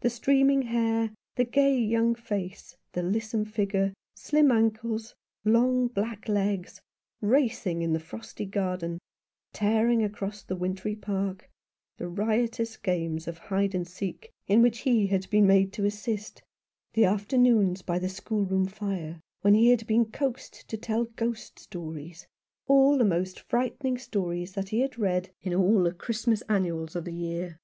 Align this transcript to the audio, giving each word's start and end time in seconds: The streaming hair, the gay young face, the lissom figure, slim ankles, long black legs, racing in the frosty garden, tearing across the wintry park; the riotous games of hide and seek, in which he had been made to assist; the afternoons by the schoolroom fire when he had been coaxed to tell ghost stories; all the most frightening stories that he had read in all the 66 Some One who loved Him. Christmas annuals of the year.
The 0.00 0.08
streaming 0.08 0.62
hair, 0.62 1.10
the 1.36 1.44
gay 1.44 1.78
young 1.78 2.14
face, 2.14 2.78
the 2.92 3.02
lissom 3.02 3.44
figure, 3.44 3.92
slim 4.14 4.50
ankles, 4.50 5.14
long 5.44 5.88
black 5.88 6.26
legs, 6.26 6.80
racing 7.20 7.82
in 7.82 7.92
the 7.92 8.00
frosty 8.00 8.46
garden, 8.46 8.98
tearing 9.52 10.02
across 10.02 10.42
the 10.42 10.56
wintry 10.56 10.96
park; 10.96 11.50
the 11.98 12.08
riotous 12.08 12.78
games 12.78 13.28
of 13.28 13.36
hide 13.36 13.74
and 13.74 13.86
seek, 13.86 14.30
in 14.46 14.62
which 14.62 14.78
he 14.78 15.08
had 15.08 15.28
been 15.28 15.46
made 15.46 15.70
to 15.74 15.84
assist; 15.84 16.42
the 16.94 17.04
afternoons 17.04 17.82
by 17.82 17.98
the 17.98 18.08
schoolroom 18.08 18.64
fire 18.64 19.20
when 19.42 19.52
he 19.52 19.68
had 19.68 19.86
been 19.86 20.06
coaxed 20.06 20.66
to 20.70 20.78
tell 20.78 21.04
ghost 21.04 21.58
stories; 21.58 22.26
all 22.68 22.96
the 22.96 23.04
most 23.04 23.38
frightening 23.40 23.98
stories 23.98 24.52
that 24.54 24.70
he 24.70 24.80
had 24.80 24.96
read 24.98 25.28
in 25.42 25.52
all 25.52 25.60
the 25.60 25.60
66 25.60 25.60
Some 25.60 25.60
One 25.60 25.78
who 25.78 25.84
loved 25.84 25.92
Him. 25.92 25.98
Christmas 25.98 26.42
annuals 26.48 26.96
of 26.96 27.04
the 27.04 27.12
year. 27.12 27.58